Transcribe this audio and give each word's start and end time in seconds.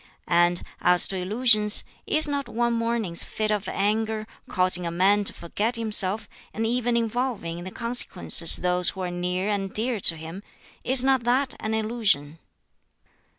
And 0.33 0.63
as 0.81 1.07
to 1.09 1.15
illusions, 1.17 1.83
is 2.07 2.27
not 2.27 2.49
one 2.49 2.73
morning's 2.73 3.23
fit 3.23 3.51
of 3.51 3.69
anger, 3.69 4.25
causing 4.49 4.83
a 4.83 4.89
man 4.89 5.23
to 5.25 5.31
forget 5.33 5.75
himself, 5.75 6.27
and 6.55 6.65
even 6.65 6.97
involving 6.97 7.59
in 7.59 7.65
the 7.65 7.69
consequences 7.71 8.55
those 8.57 8.89
who 8.89 9.01
are 9.01 9.11
near 9.11 9.47
and 9.49 9.71
dear 9.71 9.99
to 9.99 10.17
him 10.17 10.41
is 10.83 11.03
not 11.03 11.23
that 11.25 11.53
an 11.59 11.75
illusion?" 11.75 12.39